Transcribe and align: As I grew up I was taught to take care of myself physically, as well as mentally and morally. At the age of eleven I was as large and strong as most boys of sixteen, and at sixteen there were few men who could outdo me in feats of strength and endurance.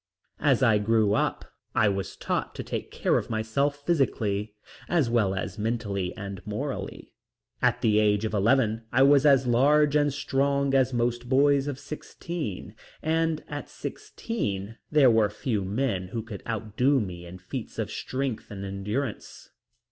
As 0.39 0.63
I 0.63 0.79
grew 0.79 1.13
up 1.13 1.45
I 1.75 1.87
was 1.87 2.15
taught 2.15 2.55
to 2.55 2.63
take 2.63 2.89
care 2.89 3.19
of 3.19 3.29
myself 3.29 3.85
physically, 3.85 4.55
as 4.89 5.11
well 5.11 5.35
as 5.35 5.59
mentally 5.59 6.11
and 6.17 6.41
morally. 6.43 7.13
At 7.61 7.81
the 7.81 7.99
age 7.99 8.25
of 8.25 8.33
eleven 8.33 8.83
I 8.91 9.03
was 9.03 9.27
as 9.27 9.45
large 9.45 9.95
and 9.95 10.11
strong 10.11 10.73
as 10.73 10.91
most 10.91 11.29
boys 11.29 11.67
of 11.67 11.77
sixteen, 11.77 12.73
and 13.03 13.43
at 13.47 13.69
sixteen 13.69 14.79
there 14.91 15.11
were 15.11 15.29
few 15.29 15.63
men 15.63 16.07
who 16.07 16.23
could 16.23 16.41
outdo 16.49 16.99
me 16.99 17.27
in 17.27 17.37
feats 17.37 17.77
of 17.77 17.91
strength 17.91 18.49
and 18.49 18.65
endurance. 18.65 19.51